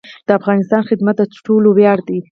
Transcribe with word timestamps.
د 0.27 0.29
افغانستان 0.39 0.81
خدمت 0.89 1.15
د 1.19 1.23
ټولو 1.47 1.69
ویاړ 1.77 1.99
دی 2.07 2.19